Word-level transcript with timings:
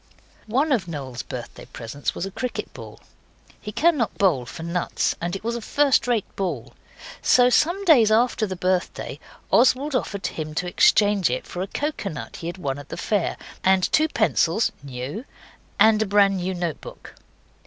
One 0.47 0.71
of 0.71 0.87
Noel's 0.87 1.21
birthday 1.21 1.65
presents 1.65 2.15
was 2.15 2.25
a 2.25 2.31
cricket 2.31 2.73
ball. 2.73 3.01
He 3.61 3.71
cannot 3.71 4.17
bowl 4.17 4.47
for 4.47 4.63
nuts, 4.63 5.13
and 5.21 5.35
it 5.35 5.43
was 5.43 5.55
a 5.55 5.61
first 5.61 6.07
rate 6.07 6.25
ball. 6.35 6.73
So 7.21 7.51
some 7.51 7.85
days 7.85 8.09
after 8.09 8.47
the 8.47 8.55
birthday 8.55 9.19
Oswald 9.51 9.93
offered 9.93 10.25
him 10.25 10.55
to 10.55 10.65
exchange 10.65 11.29
it 11.29 11.45
for 11.45 11.61
a 11.61 11.67
coconut 11.67 12.37
he 12.37 12.47
had 12.47 12.57
won 12.57 12.79
at 12.79 12.89
the 12.89 12.97
fair, 12.97 13.37
and 13.63 13.83
two 13.91 14.07
pencils 14.07 14.71
(new), 14.81 15.23
and 15.79 16.01
a 16.01 16.07
brand 16.07 16.37
new 16.37 16.55
note 16.55 16.81
book. 16.81 17.13